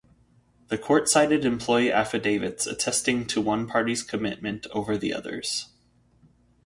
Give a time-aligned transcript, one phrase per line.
[0.69, 5.67] The court cited employee affidavits attesting to one party's commitment over the other's.